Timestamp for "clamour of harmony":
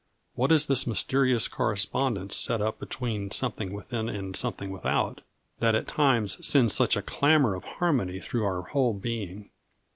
7.03-8.19